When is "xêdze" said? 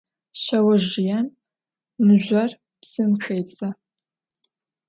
3.23-3.69